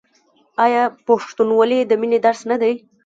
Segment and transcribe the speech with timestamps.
[0.65, 2.73] آیا پښتونولي د مینې درس نه دی؟